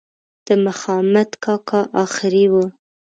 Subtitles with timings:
[0.47, 2.65] د مخامد کاکا آخري وه.